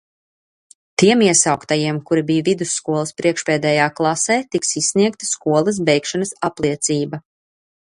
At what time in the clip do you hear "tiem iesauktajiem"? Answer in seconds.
1.01-1.99